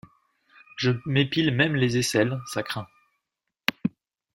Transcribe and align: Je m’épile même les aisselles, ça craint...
Je 0.77 0.89
m’épile 1.05 1.53
même 1.55 1.75
les 1.75 1.95
aisselles, 1.99 2.39
ça 2.47 2.63
craint... 2.63 2.87